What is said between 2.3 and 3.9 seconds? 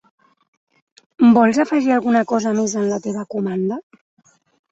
cosa més en la teva comanda?